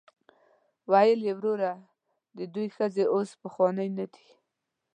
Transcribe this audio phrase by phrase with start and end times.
[0.91, 1.71] ویل یې وروره
[2.37, 4.27] د دوی ښځې اوس پخوانۍ نه دي.